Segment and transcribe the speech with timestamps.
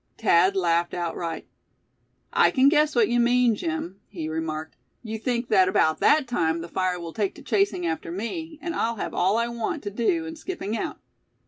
[0.17, 1.45] Thad laughed outright.
[2.33, 4.75] "I can guess what you mean, Jim," he remarked.
[5.03, 8.73] "You think that about that time the fire will take to chasing after me, and
[8.73, 10.97] I'll have all I want to do in skipping out.